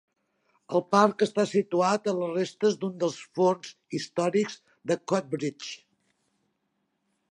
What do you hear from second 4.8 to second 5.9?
de Coatbridge.